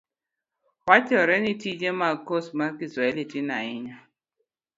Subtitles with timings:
[0.87, 3.95] wachre ni tije mag kos mar kiswahili tin ahinya.